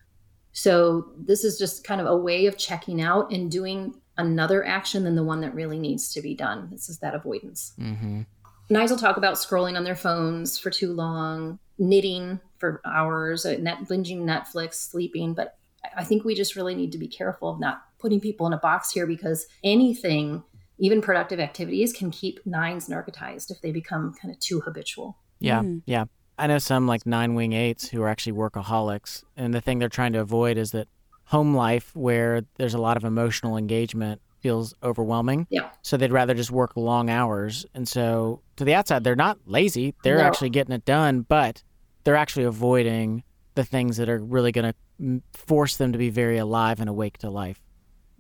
[0.53, 5.05] So, this is just kind of a way of checking out and doing another action
[5.05, 6.69] than the one that really needs to be done.
[6.71, 7.75] This is that avoidance.
[7.79, 8.23] Mm-hmm.
[8.71, 13.57] Nines will talk about scrolling on their phones for too long, knitting for hours, uh,
[13.59, 15.35] net, binging Netflix, sleeping.
[15.35, 15.57] But
[15.97, 18.59] I think we just really need to be careful of not putting people in a
[18.59, 20.43] box here because anything,
[20.79, 25.17] even productive activities, can keep nines narcotized if they become kind of too habitual.
[25.41, 25.83] Yeah, mm.
[25.87, 26.05] yeah.
[26.39, 29.25] I know some like nine wing eights who are actually workaholics.
[29.37, 30.89] And the thing they're trying to avoid is that
[31.25, 35.47] home life where there's a lot of emotional engagement feels overwhelming.
[35.51, 35.71] Yeah.
[35.83, 37.65] So they'd rather just work long hours.
[37.75, 39.95] And so to the outside, they're not lazy.
[40.05, 40.25] They're No.
[40.25, 41.63] actually getting it done, but
[42.07, 43.25] they're actually avoiding
[43.57, 47.19] the things that are really going to force them to be very alive and awake
[47.19, 47.61] to life.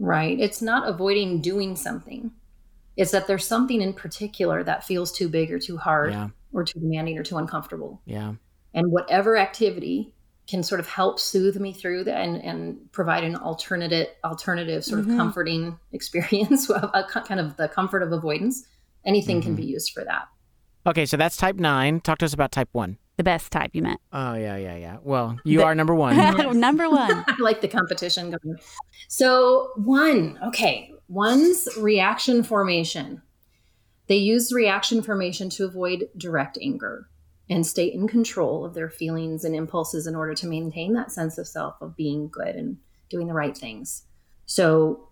[0.00, 0.36] Right.
[0.40, 2.32] It's not avoiding doing something.
[2.96, 6.28] It's that there's something in particular that feels too big or too hard Yeah.
[6.52, 8.02] or too demanding or too uncomfortable.
[8.06, 8.34] Yeah.
[8.74, 10.12] And whatever activity
[10.48, 15.02] can sort of help soothe me through that and, and provide an alternative alternative sort
[15.04, 15.12] Mhm.
[15.12, 18.66] of comforting experience a, kind of the comfort of avoidance
[19.04, 19.58] anything can Mhm.
[19.58, 20.26] be used for that
[20.86, 22.00] Okay, so that's type nine.
[22.00, 22.98] Talk to us about type one.
[23.16, 24.00] The best type, you meant.
[24.12, 24.96] Oh, yeah, yeah, yeah.
[25.02, 26.16] Well, you The- are number one.
[26.60, 27.24] Number one.
[27.26, 28.58] I like the competition going.
[29.08, 33.22] So one, okay, one's reaction formation.
[34.08, 37.08] They use reaction formation to avoid direct anger
[37.48, 41.38] and stay in control of their feelings and impulses in order to maintain that sense
[41.38, 42.76] of self of being good and
[43.08, 44.02] doing the right things.
[44.46, 45.08] So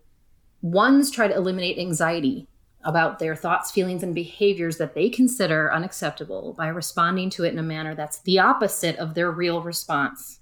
[0.60, 2.48] ones try to eliminate anxiety
[2.84, 7.58] about their thoughts, feelings, and behaviors that they consider unacceptable by responding to it in
[7.58, 10.40] a manner that's the opposite of their real response.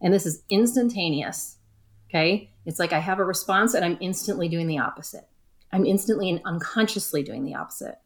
[0.00, 1.56] And this is instantaneous.
[2.10, 2.50] Okay.
[2.64, 5.26] It's like I have a response and I'm instantly doing the opposite.
[5.72, 7.98] I'm instantly and unconsciously doing the opposite.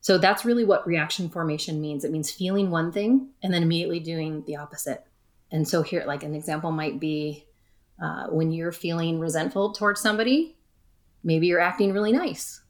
[0.00, 2.04] So that's really what reaction formation means.
[2.04, 5.04] It means feeling one thing and then immediately doing the opposite.
[5.52, 7.46] And so here, like an example might be
[8.02, 10.56] uh, when you're feeling resentful towards somebody,
[11.22, 12.61] maybe you're acting really nice.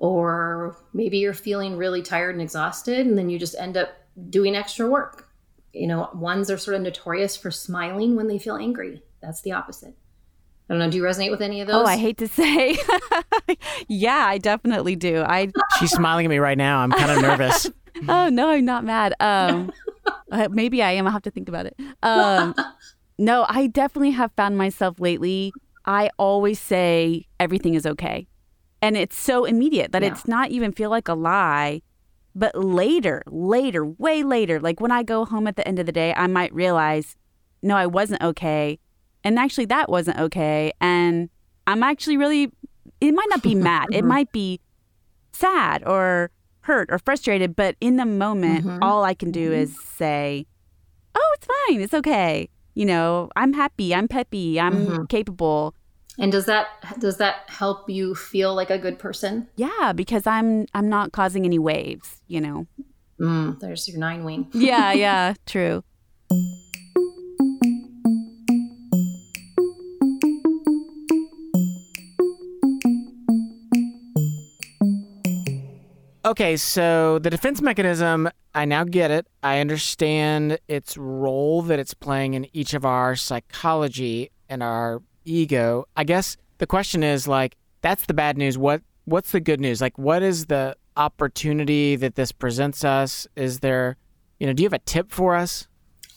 [0.00, 3.90] Or maybe you're feeling really tired and exhausted, and then you just end up
[4.28, 5.28] doing extra work.
[5.72, 9.02] You know, ones are sort of notorious for smiling when they feel angry.
[9.20, 9.94] That's the opposite.
[10.68, 10.90] I don't know.
[10.90, 11.82] Do you resonate with any of those?
[11.82, 12.78] Oh, I hate to say.
[13.88, 15.20] yeah, I definitely do.
[15.20, 16.78] I She's smiling at me right now.
[16.78, 17.66] I'm kind of nervous.
[18.08, 19.14] oh no, I'm not mad.
[19.20, 19.72] Um,
[20.30, 21.06] uh, maybe I am.
[21.06, 21.76] I'll have to think about it.
[22.02, 22.54] Um,
[23.18, 25.52] no, I definitely have found myself lately.
[25.84, 28.28] I always say everything is okay,
[28.82, 30.08] and it's so immediate that Yeah.
[30.12, 31.82] it's not even feel like a lie.
[32.34, 35.92] But later, later, way later, like when I go home at the end of the
[35.92, 37.16] day, I might realize,
[37.62, 38.78] no, I wasn't okay,
[39.24, 41.28] and actually that wasn't okay, and
[41.66, 42.52] I'm actually really.
[43.00, 43.88] It might not be mad.
[43.92, 44.60] it might be
[45.32, 46.30] sad or
[46.62, 48.78] hurt or frustrated, but in the moment, Mhm.
[48.82, 50.46] all I can do is say,
[51.14, 51.80] "Oh, it's fine.
[51.80, 53.92] It's okay." You know, I'm happy.
[53.94, 54.60] I'm peppy.
[54.60, 55.08] I'm Mhm.
[55.08, 55.74] capable.
[56.20, 59.48] And does that does that help you feel like a good person?
[59.56, 62.20] Yeah, because I'm I'm not causing any waves.
[62.28, 62.66] You know.
[63.18, 64.48] Mm, there's your nine wing.
[64.54, 65.82] Yeah, yeah, true.
[76.22, 79.26] Okay, so the defense mechanism, I now get it.
[79.42, 85.86] I understand its role that it's playing in each of our psychology and our ego.
[85.96, 88.58] I guess the question is like that's the bad news.
[88.58, 89.80] What what's the good news?
[89.80, 93.26] Like what is the opportunity that this presents us?
[93.36, 93.96] Is there,
[94.38, 95.66] you know, do you have a tip for us?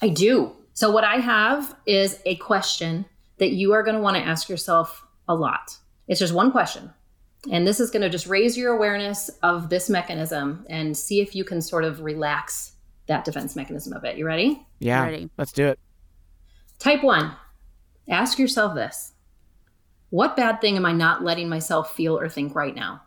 [0.02, 0.52] I do.
[0.74, 3.06] So what I have is a question
[3.38, 5.78] that you are going to want to ask yourself a lot.
[6.08, 6.92] It's just one question.
[7.52, 11.36] And this is going to just raise your awareness of this mechanism and see if
[11.36, 12.74] you can sort of relax
[13.08, 14.18] that defense mechanism a bit.
[14.18, 14.66] You ready?
[14.80, 15.04] Yeah.
[15.04, 15.30] Ready.
[15.38, 15.80] Let's do it.
[16.80, 17.34] Type one,
[18.10, 19.14] ask yourself this
[20.10, 23.02] What bad thing am I not letting myself feel or think right now?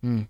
[0.00, 0.22] Hmm.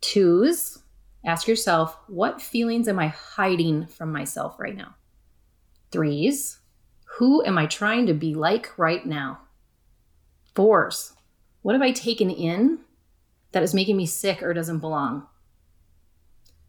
[0.00, 0.82] Twos,
[1.24, 4.94] ask yourself, What feelings am I hiding from myself right now?
[5.90, 6.60] Threes,
[7.18, 9.40] Who am I trying to be like right now?
[10.54, 11.12] Fours,
[11.62, 12.80] What have I taken in
[13.52, 15.26] that is making me sick or doesn't belong?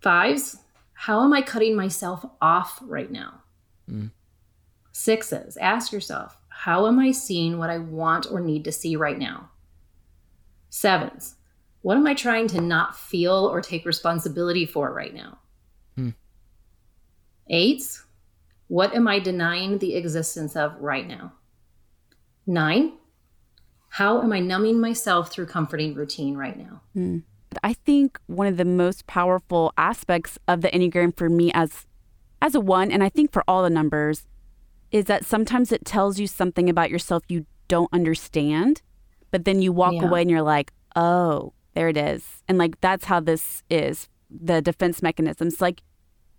[0.02, 0.58] Fives,
[0.94, 3.42] How am I cutting myself off right now?
[5.02, 9.18] Sixes, ask yourself, how am I seeing what I want or need to see right
[9.18, 9.50] now?
[10.70, 11.38] Sevens,
[11.82, 15.40] what am I trying to not feel or take responsibility for right now?
[15.96, 16.10] Hmm.
[17.50, 18.06] Eights,
[18.68, 21.34] what am I denying the existence of right now?
[22.46, 22.94] Nine,
[23.90, 26.82] how am I numbing myself through comforting routine right now?
[26.94, 27.18] Hmm.
[27.64, 31.88] I think one of the most powerful aspects of the Enneagram for me as
[32.40, 34.28] as a one, and I think for all the numbers,
[34.92, 38.82] is that sometimes it tells you something about yourself you don't understand,
[39.32, 40.06] but then you walk Yeah.
[40.06, 42.44] away and you're like, oh, there it is.
[42.48, 45.62] And like that's how this is the defense mechanisms.
[45.62, 45.82] Like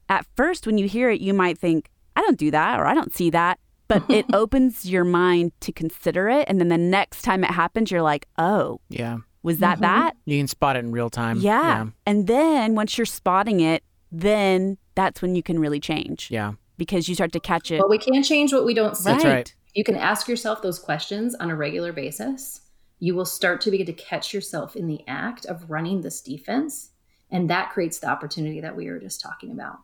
[0.09, 2.95] at first, when you hear it, you might think, I don't do that or I
[2.95, 3.59] don't see that.
[3.88, 6.47] But it opens your mind to consider it.
[6.49, 9.19] And then the next time it happens, you're like, oh, Yeah.
[9.43, 9.83] was that mm-hmm.
[9.83, 10.17] that?
[10.27, 11.38] You can spot it in real time.
[11.38, 11.87] Yeah.
[12.07, 16.53] And then once you're spotting it, then that's when you can really change Yeah.
[16.83, 17.79] Because you start to catch it.
[17.79, 19.05] But we can't change what we don't see.
[19.05, 19.55] That's right.
[19.75, 22.61] You can ask yourself those questions on a regular basis.
[22.99, 26.90] You will start to begin to catch yourself in the act of running this defense.
[27.31, 29.79] And that creates the opportunity that we were just talking about,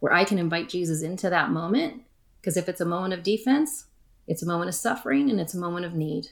[0.00, 2.02] where I can invite Jesus into that moment.
[2.40, 3.86] Because if it's a moment of defense,
[4.26, 6.26] it's a moment of suffering and it's a moment of need.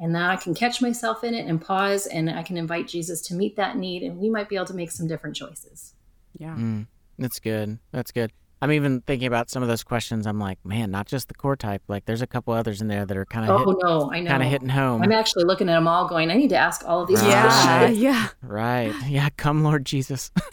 [0.00, 3.20] And then I can catch myself in it and pause, and I can invite Jesus
[3.28, 4.02] to meet that need.
[4.02, 5.92] And we might be able to make some different choices.
[6.38, 6.56] Yeah.
[6.56, 6.86] Mm,
[7.18, 7.78] that's good.
[7.92, 8.32] That's good.
[8.62, 10.26] I'm even thinking about some of those questions.
[10.26, 11.82] I'm like, man, not just the core type.
[11.88, 14.28] Like, there's a couple others in there that are kind of Oh, no, I know.
[14.30, 15.02] kind of hitting home.
[15.02, 17.40] I'm actually looking at them all going, I need to ask all of these Right.
[17.40, 17.98] questions.
[17.98, 18.28] yeah.
[18.42, 18.92] Right.
[19.08, 19.28] Yeah.
[19.38, 20.30] Come, Lord Jesus.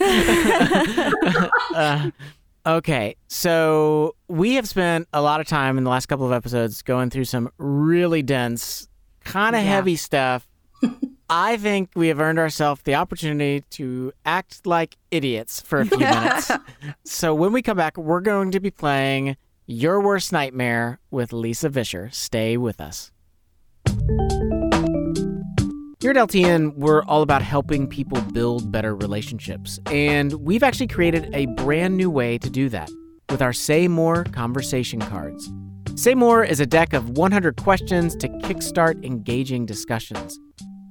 [1.74, 2.10] uh,
[2.66, 3.16] okay.
[3.28, 7.10] So we have spent a lot of time in the last couple of episodes going
[7.10, 8.88] through some really dense,
[9.24, 9.68] kind of Yeah.
[9.68, 10.46] heavy stuff.
[11.30, 15.98] I think we have earned ourselves the opportunity to act like idiots for a few
[15.98, 16.50] minutes.
[17.04, 19.36] So when we come back, we're going to be playing
[19.66, 22.08] Your Worst Nightmare with Lisa Vischer.
[22.12, 23.12] Stay with us.
[26.00, 29.78] Here at LTN, we're all about helping people build better relationships.
[29.86, 32.88] And we've actually created a brand new way to do that
[33.28, 35.50] with our Say More conversation cards.
[35.94, 40.38] Say More is a deck of 100 questions to kickstart engaging discussions.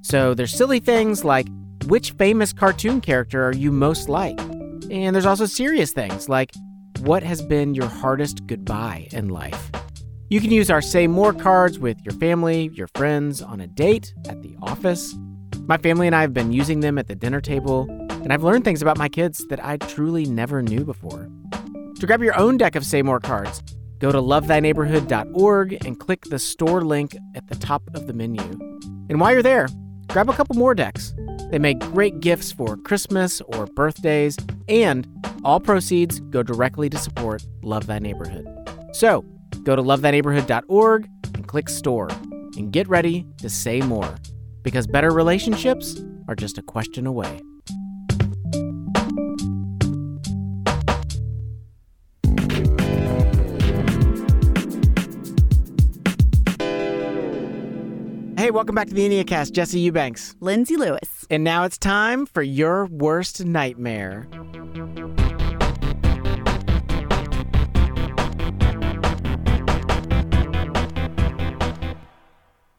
[0.07, 1.49] So there's silly things like
[1.87, 4.39] which famous cartoon character are you most like?
[4.89, 6.53] And there's also serious things like
[6.99, 9.69] what has been your hardest goodbye in life?
[10.29, 14.13] You can use our Say More cards with your family, your friends, on a date,
[14.29, 15.13] at the office.
[15.65, 18.63] My family and I have been using them at the dinner table, and I've learned
[18.63, 21.29] things about my kids that I truly never knew before.
[21.99, 23.61] To grab your own deck of Say More cards,
[23.99, 28.41] go to lovethyneighborhood.org and click the store link at the top of the menu.
[29.09, 29.67] And while you're there,
[30.07, 31.13] grab a couple more decks.
[31.51, 35.07] They make great gifts for Christmas or birthdays, and
[35.43, 38.45] all proceeds go directly to support Love Thy Neighborhood.
[38.93, 39.23] So,
[39.63, 42.09] go to lovethyneighborhood.org and click store
[42.57, 44.15] and get ready to say more
[44.63, 47.41] because better relationships are just a question away.
[58.47, 59.51] Hey, welcome back to the Enneacast.
[59.51, 60.33] Jesse Eubanks.
[60.39, 61.27] Lindsay Lewis.
[61.29, 64.25] And now it's time for your worst nightmare.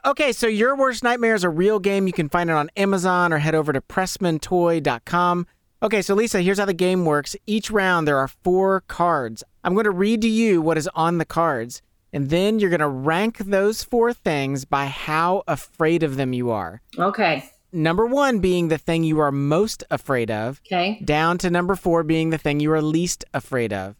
[0.06, 2.06] Okay, so Your Worst Nightmare is a real game.
[2.06, 5.46] You can find it on Amazon or head over to pressmantoy.com.
[5.82, 7.36] Okay, so Lisa, here's how the game works.
[7.46, 9.44] Each round, there are four cards.
[9.64, 12.80] I'm going to read to you what is on the cards, and then you're going
[12.80, 16.80] to rank those four things by how afraid of them you are.
[16.98, 17.50] Okay.
[17.72, 21.00] Number one being the thing you are most afraid of, Okay.
[21.04, 23.94] down to number four being the thing you are least afraid of.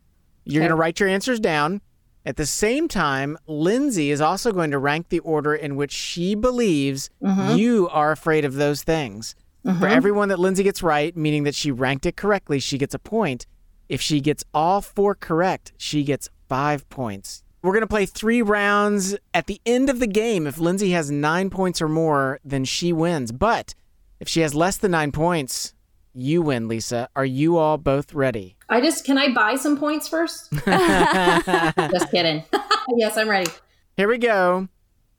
[0.44, 0.68] You're Okay.
[0.68, 1.82] going to write your answers down.
[2.24, 6.34] At the same time, Lindsay is also going to rank the order in which she
[6.34, 7.58] believes Mhm.
[7.58, 9.34] you are afraid of those things.
[9.64, 9.90] For Mhm.
[9.90, 13.44] everyone that Lindsay gets right, meaning that she ranked it correctly, she gets a point.
[13.88, 17.42] If she gets all four correct, she gets five points.
[17.68, 19.14] We're going to play three rounds.
[19.34, 22.94] At the end of the game, if Lindsay has nine points or more, then she
[22.94, 23.30] wins.
[23.30, 23.74] But
[24.20, 25.74] if she has less than nine points,
[26.14, 27.10] you win, Lisa.
[27.14, 28.56] Are you all both ready?
[28.70, 30.50] I just can I buy some points first?
[30.64, 32.42] just kidding.
[32.96, 33.50] yes, I'm ready.
[33.98, 34.68] Here we go.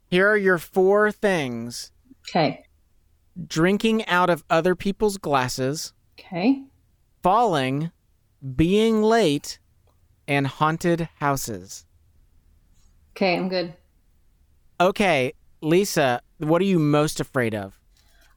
[0.10, 1.92] Here are your four things
[2.32, 2.64] Okay.
[3.46, 6.64] drinking out of other people's glasses, Okay.
[7.22, 7.92] falling,
[8.56, 9.60] being late,
[10.28, 11.86] and haunted houses.
[13.16, 13.74] Okay, I'm good.
[14.82, 17.78] Okay, Lisa, what are you most afraid of?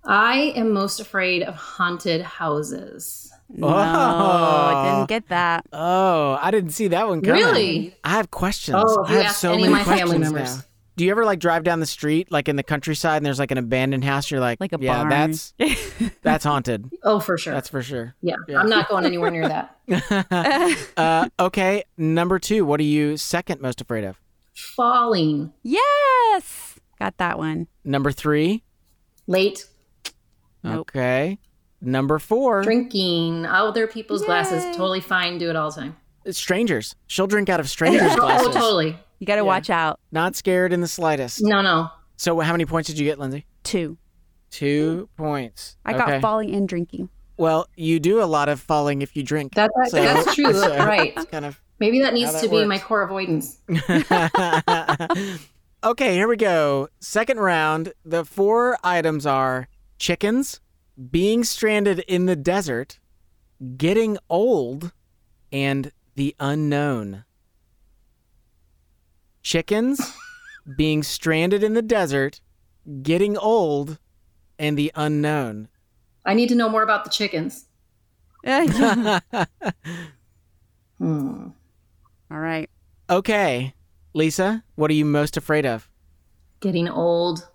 [0.04, 3.30] I am most afraid of haunted houses.
[3.48, 4.96] No, I Oh.
[4.96, 5.66] didn't get that.
[5.72, 7.40] Oh, I didn't see that one coming.
[7.44, 7.96] Really?
[8.02, 8.76] I have questions.
[8.80, 10.56] Oh, I you have asked so any of many my family members.
[10.56, 10.62] now.
[10.96, 13.50] Do you ever like drive down the street, like in the countryside, and there's like
[13.50, 14.30] an abandoned house?
[14.30, 15.08] You're like, Like a yeah, barn.
[15.08, 15.54] that's
[16.22, 16.90] that's haunted.
[17.02, 17.54] Oh, for sure.
[17.54, 18.14] That's for sure.
[18.22, 18.58] yeah, Yeah.
[18.60, 20.88] I'm not going anywhere near that.
[20.96, 22.64] uh, okay, number two.
[22.66, 24.20] What are you second most afraid of?
[24.54, 26.76] Falling yes.
[26.98, 27.66] Got that one.
[27.84, 28.62] Number three.
[29.26, 29.66] late.
[30.64, 30.80] Nope.
[30.90, 31.38] Okay.
[31.80, 35.38] Number four, Drinking other people's glasses, totally fine.
[35.38, 35.96] Do it all the time.
[36.24, 36.94] It's strangers.
[37.08, 38.48] She'll drink out of strangers' oh, glasses.
[38.48, 38.96] oh, totally.
[39.18, 39.98] You got to watch out.
[40.12, 41.40] Not scared in the slightest.
[41.42, 41.88] No, no.
[42.16, 43.46] So, how many points did you get, Lindsay?
[43.64, 43.98] Two.
[44.52, 45.76] Two points.
[45.84, 47.08] I got falling and drinking.
[47.36, 49.54] Well, you do a lot of falling if you drink.
[49.54, 50.52] That, that- So- that's true.
[50.52, 51.12] so right.
[51.16, 53.58] It's kind of Maybe that needs that to be my core avoidance.
[55.84, 56.88] okay, here we go.
[57.00, 57.92] Second round.
[58.04, 59.66] The four items are
[59.98, 60.60] chickens,
[61.10, 63.00] being stranded in the desert,
[63.76, 64.92] getting old,
[65.50, 67.24] and the unknown.
[69.42, 70.14] Chickens,
[70.76, 72.40] being stranded in the desert,
[73.02, 73.98] getting old,
[74.56, 75.66] and the unknown.
[76.24, 77.66] I need to know more about the chickens.
[81.02, 81.48] Hmm.
[82.32, 82.70] All right.
[83.10, 83.74] okay,
[84.14, 85.86] Lisa, what are you most afraid of?
[86.60, 87.46] Getting old.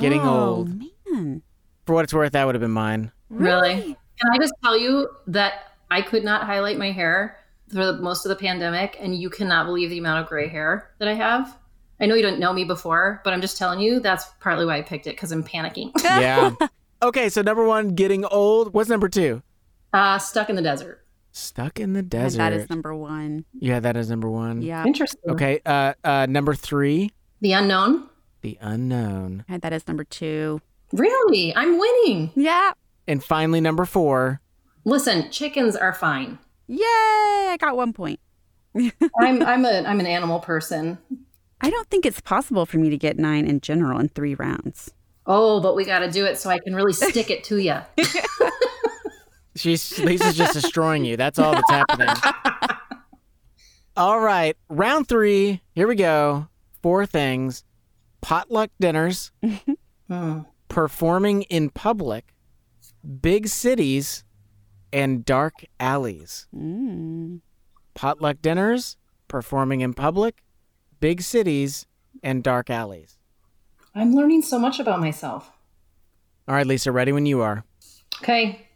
[0.00, 0.80] Getting oh, old.
[1.06, 1.42] man.
[1.84, 3.12] For what it's worth, that would have been mine.
[3.28, 3.74] Really?
[3.74, 7.36] Can I just tell you that I could not highlight my hair
[7.68, 10.92] for the, most of the pandemic, and you cannot believe the amount of gray hair
[10.98, 11.58] that I have.
[12.00, 14.78] I know you didn't know me before, but I'm just telling you that's partly why
[14.78, 15.92] I picked it because I'm panicking.
[16.02, 16.54] Yeah.
[17.02, 18.72] okay, so number one, getting old.
[18.72, 19.42] What's number two?
[19.92, 21.01] uh, stuck in the desert.
[21.32, 22.38] Stuck in the And desert.
[22.38, 23.44] that is number one.
[23.54, 24.60] yeah, that is number one.
[24.62, 24.84] Yeah.
[24.84, 25.30] Interesting.
[25.30, 25.60] Okay.
[25.64, 27.10] Uh, uh, number three,
[27.40, 28.08] The unknown.
[28.42, 30.60] the unknown, And that is number two.
[30.92, 31.54] Really?
[31.56, 32.30] I'm winning.
[32.36, 32.72] Yeah.
[33.08, 34.40] and finally number four.
[34.84, 36.38] Listen, chickens are fine.
[36.68, 36.78] Yay.
[36.84, 38.20] I got one point.
[38.76, 40.98] I'm I'm a I'm an animal person.
[41.60, 44.90] I don't think it's possible for me to get nine in general in three rounds.
[45.26, 47.76] Oh, but we got to do it so I can really stick it to you.
[49.54, 51.16] She's Lisa's just destroying you.
[51.16, 52.08] That's all that's happening.
[53.96, 55.60] all right, round three.
[55.74, 56.48] Here we go.
[56.82, 57.64] Four things:
[58.20, 59.30] potluck dinners,
[60.08, 60.40] Hmm.
[60.68, 62.34] performing in public,
[63.20, 64.24] big cities,
[64.92, 66.46] and dark alleys.
[66.54, 67.40] Mm.
[67.94, 68.96] potluck dinners,
[69.28, 70.42] performing in public,
[71.00, 71.86] big cities,
[72.22, 73.18] and dark alleys.
[73.94, 75.50] I'm learning so much about myself.
[76.48, 77.64] All right, Lisa, ready when you are.
[78.22, 78.66] Okay,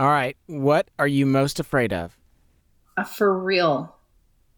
[0.00, 2.16] All right, what are you most afraid of?
[2.96, 3.94] uh, for real,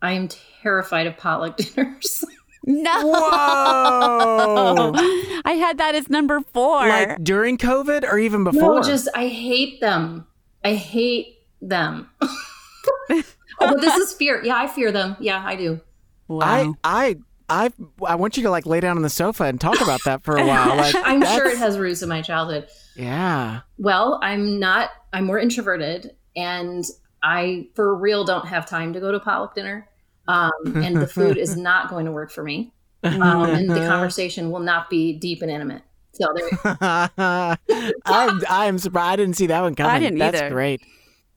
[0.00, 0.28] I am
[0.62, 2.24] terrified of potluck dinners.
[2.64, 3.06] No.
[3.08, 4.92] Whoa!
[5.44, 6.86] I had that as number four.
[6.86, 8.76] like during COVID or even before?
[8.76, 10.28] No, just I hate them.
[10.64, 12.08] I hate them.
[12.22, 13.22] oh,
[13.58, 14.40] but this is fear.
[14.44, 15.16] Yeah, I fear them.
[15.18, 15.80] Yeah, I do.
[16.28, 16.76] wow.
[16.84, 17.16] I,
[17.48, 17.70] I, I,
[18.06, 20.36] I want you to like lay down on the sofa and talk about that for
[20.36, 20.76] a while.
[20.76, 22.68] Like, I'm sure it has roots in my childhood.
[22.94, 23.60] Yeah.
[23.78, 24.90] Well, I'm not.
[25.12, 26.84] I'm more introverted, and
[27.22, 29.88] I for real don't have time to go to potluck dinner.
[30.28, 32.72] Um, and the food is not going to work for me,
[33.02, 35.82] um, and the conversation will not be deep and intimate.
[36.12, 37.10] So there.
[38.04, 39.12] I'm, I'm surprised.
[39.12, 39.90] I didn't see that one coming.
[39.90, 40.50] I didn't That's either.
[40.50, 40.82] great.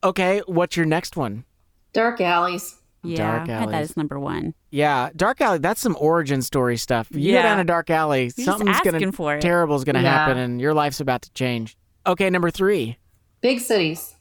[0.03, 1.45] Okay, what's your next one?
[1.93, 2.75] Dark alleys.
[3.07, 3.17] Yeah.
[3.17, 4.53] Dark I had that as number one.
[4.71, 5.57] Yeah, dark alley.
[5.59, 7.07] That's some origin story stuff.
[7.11, 7.41] You Yeah.
[7.41, 9.41] go down a dark alley, just something's gonna for it.
[9.41, 10.11] terrible's gonna Yeah.
[10.11, 11.77] happen, and your life's about to change.
[12.07, 12.97] Okay, number three.
[13.41, 14.11] Big cities.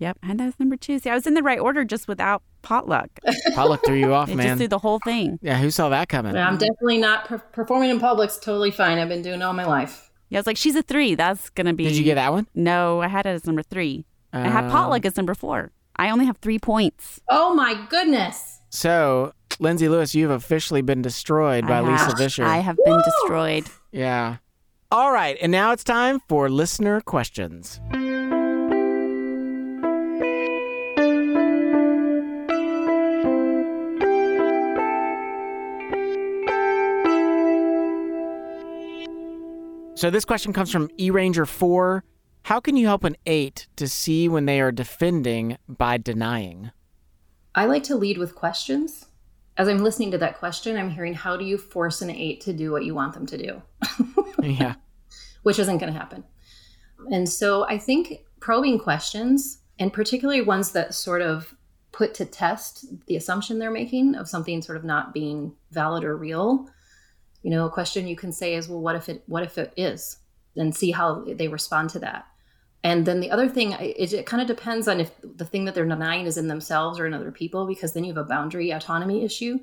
[0.00, 0.18] Yep.
[0.22, 0.98] and had that as number two.
[0.98, 3.08] See, I was in the right order just without potluck.
[3.54, 4.46] potluck threw you off, It man.
[4.48, 5.38] just threw the whole thing.
[5.40, 6.36] yeah, who saw that coming?
[6.36, 8.98] I'm definitely not per- performing in public's totally fine.
[8.98, 10.10] I've been doing it all my life.
[10.30, 11.14] Yeah, I was like, she's a three.
[11.14, 11.84] That's going to be.
[11.84, 12.48] Did you get that one?
[12.56, 14.04] No, I had it as number three.
[14.32, 15.70] I had Um, potluck as number four.
[15.96, 17.20] I only have three points.
[17.28, 18.60] Oh my goodness.
[18.70, 22.44] So, Lindsay Lewis, you've officially been destroyed by I Lisa have, Vischer.
[22.44, 23.66] I have been destroyed.
[23.92, 24.38] Yeah.
[24.90, 27.80] All right, and now it's time for listener questions.
[39.96, 42.02] So this question comes from eRanger4.
[42.44, 46.72] How can you help an 8 to see when they are defending by denying?
[47.54, 49.06] I like to lead with questions.
[49.56, 52.52] As I'm listening to that question, I'm hearing how do you force an eight to
[52.52, 53.62] do what you want them to do,
[54.42, 54.74] yeah.
[55.42, 56.22] which isn't going to happen.
[57.10, 61.54] And so I think probing questions, and particularly ones that sort of
[61.92, 66.14] put to test the assumption they're making of something sort of not being valid or
[66.14, 66.68] real.
[67.42, 69.72] You know, a question you can say is, well, what if it what if it
[69.78, 70.18] is?
[70.56, 72.26] And see how they respond to that.
[72.84, 75.74] And then the other thing, it, it kind of depends on if the thing that
[75.74, 78.70] they're denying is in themselves or in other people, because then you have a boundary
[78.70, 79.58] autonomy issue.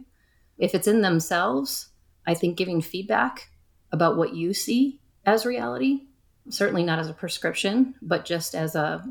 [0.57, 1.89] If it's in themselves,
[2.25, 3.49] I think giving feedback
[3.91, 6.07] about what you see as reality,
[6.49, 9.05] certainly not as a prescription, but just as a,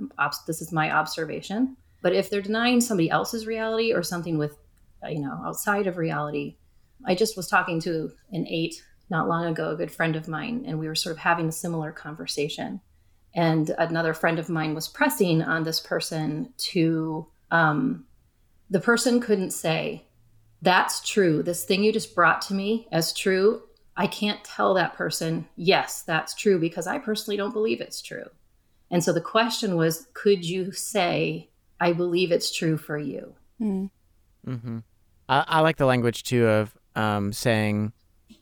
[0.45, 1.77] this is my observation.
[2.03, 4.59] But if they're denying somebody else's reality or something with,
[5.09, 6.57] you know, outside of reality,
[7.07, 10.65] I just was talking to an eight not long ago, a good friend of mine,
[10.67, 12.81] and we were sort of having a similar conversation.
[13.35, 18.05] And another friend of mine was pressing on this person to, um,
[18.71, 20.05] the person couldn't say,
[20.63, 21.43] That's true.
[21.43, 23.63] This thing you just brought to me as true.
[23.97, 28.27] I can't tell that person, Yes, that's true, because I personally don't believe it's true.
[28.91, 31.51] And so the question was, Could you say,
[31.81, 33.35] I believe it's true for you?
[33.61, 33.91] Mm.
[34.47, 34.79] Mm-hmm.
[35.29, 37.93] I, I like the language too of um, saying,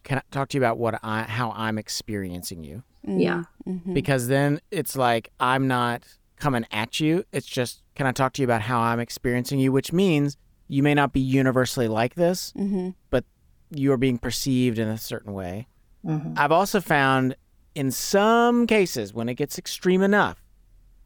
[0.09, 3.45] "Can I talk to you about what I how I'm experiencing you?" Yeah.
[3.67, 3.93] Mm-hmm.
[3.95, 6.03] Because then it's like I'm not
[6.37, 7.25] coming at you.
[7.33, 10.37] It's just, "Can I talk to you about how I'm experiencing you?" Which means
[10.67, 12.91] you may not be universally like this, Mm-hmm.
[13.11, 13.25] but
[13.71, 15.67] you are being perceived in a certain way.
[16.05, 16.39] Mhm.
[16.39, 17.37] I've also found
[17.75, 20.43] in some cases when it gets extreme enough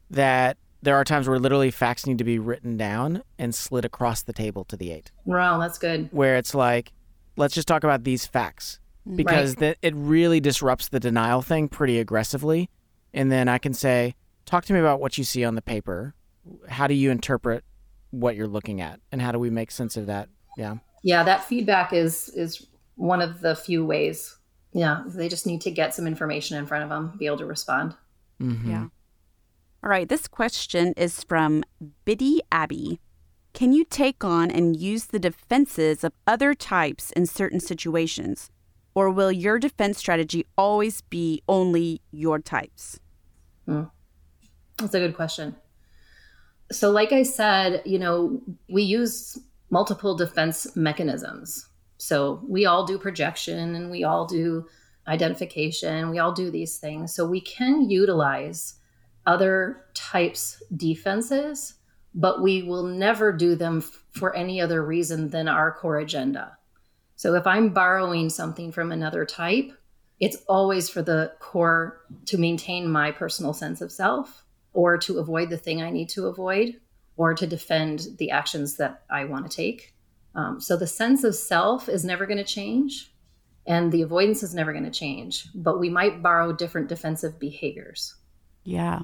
[0.09, 4.21] that there are times where literally facts need to be written down and slid across
[4.21, 6.09] the table to the eight, Wow, that's good.
[6.11, 6.91] where it's like,
[7.37, 8.79] let's just talk about these facts
[9.15, 12.69] because that it really disrupts the denial thing pretty aggressively.
[13.13, 16.15] And then I can say, talk to me about what you see on the paper.
[16.67, 17.63] How do you interpret
[18.11, 20.29] what you're looking at, and how do we make sense of that?
[20.57, 20.77] Yeah.
[21.03, 24.35] Yeah, that feedback is is one of the few ways.
[24.71, 27.45] Yeah, they just need to get some information in front of them, be able to
[27.45, 27.95] respond.
[28.41, 28.69] Mm-hmm.
[28.69, 28.87] Yeah.
[29.83, 30.07] All right.
[30.07, 31.63] This question is from
[32.05, 32.99] Biddy Abbey.
[33.53, 38.49] Can you take on and use the defenses of other types in certain situations?
[38.95, 42.99] Or will your defense strategy always be only your types?
[43.65, 43.83] Hmm.
[44.77, 45.55] That's a good question.
[46.71, 49.37] So, like I said, you know, we use
[49.69, 51.67] multiple defense mechanisms.
[51.97, 54.67] So, we all do projection and we all do
[55.07, 57.13] identification, we all do these things.
[57.13, 58.75] So, we can utilize
[59.25, 61.75] other types defenses,
[62.13, 66.57] but we will never do them f- for any other reason than our core agenda.
[67.15, 69.71] So, if I'm borrowing something from another type,
[70.19, 75.49] it's always for the core to maintain my personal sense of self or to avoid
[75.49, 76.79] the thing I need to avoid
[77.17, 79.93] or to defend the actions that I want to take.
[80.35, 83.13] Um, so the sense of self is never going to change
[83.65, 88.15] and the avoidance is never going to change, but we might borrow different defensive behaviors.
[88.63, 89.01] Yeah,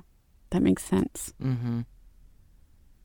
[0.49, 1.33] that makes sense.
[1.41, 1.81] Mm-hmm.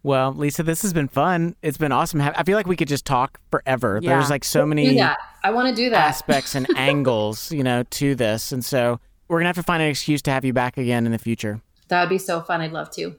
[0.04, 1.56] Well, Lisa, this has been fun.
[1.62, 2.20] It's been awesome.
[2.20, 3.98] I feel like we could just talk forever.
[4.02, 4.10] Yeah.
[4.10, 5.00] There's like so many.
[5.00, 6.08] I want to do that.
[6.08, 8.52] aspects and angles, you know, to this.
[8.52, 11.06] And so we're going to have to find an excuse to have you back again
[11.06, 11.62] in the future.
[11.88, 12.60] That would be so fun.
[12.60, 13.16] I'd love to.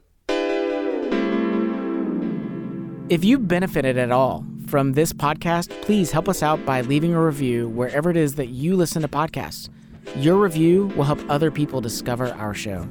[3.08, 7.24] If you benefited at all from this podcast, please help us out by leaving a
[7.24, 9.68] review wherever it is that you listen to podcasts.
[10.14, 12.86] Your review will help other people discover our show.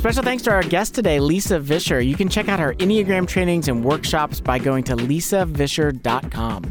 [0.00, 2.00] Special thanks to our guest today, Lisa Vischer.
[2.00, 6.62] You can check out her Enneagram trainings and workshops by going to lisavischer.com.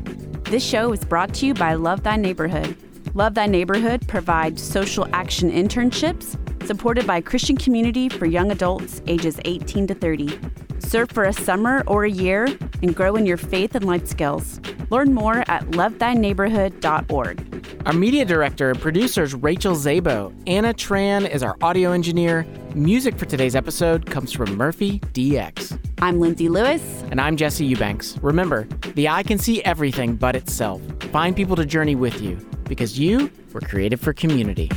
[0.46, 2.76] This show is brought to you by Love Thy Neighborhood.
[3.14, 9.02] Love Thy Neighborhood provides social action internships supported by a Christian community for young adults
[9.08, 10.40] ages 18 to 30.
[10.80, 12.48] Serve for a summer or a year
[12.82, 14.60] and grow in your faith and life skills.
[14.90, 17.66] Learn more at lovethyneighborhood.org.
[17.86, 20.34] Our media director and producer is Rachel Zabo.
[20.48, 22.46] Anna Tran is our audio engineer.
[22.76, 25.80] Music for today's episode comes from Murphy DX.
[26.02, 26.82] I'm Lindsay Lewis.
[27.12, 28.18] And I'm Jesse Eubanks.
[28.22, 30.82] Remember, the eye can see everything but itself.
[31.12, 32.36] Find people to journey with you
[32.66, 34.70] because you were created for community.